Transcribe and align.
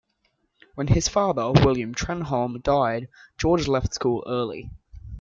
When 0.73 0.87
his 0.87 1.07
father, 1.07 1.51
William 1.63 1.93
Trenholm, 1.93 2.59
died, 2.63 3.07
George 3.37 3.67
left 3.67 3.93
school 3.93 4.23
early. 4.25 4.71